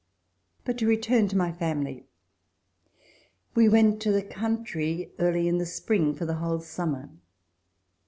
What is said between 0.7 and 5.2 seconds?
to return to my family. We went to the country